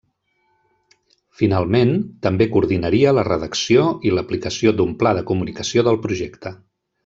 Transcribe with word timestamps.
Finalment, 1.41 1.91
també 2.27 2.47
coordinaria 2.55 3.13
la 3.19 3.27
redacció 3.29 3.87
i 4.11 4.15
l'aplicació 4.17 4.77
d'un 4.81 4.97
pla 5.03 5.13
de 5.21 5.27
comunicació 5.33 5.89
del 5.91 6.05
projecte. 6.09 6.57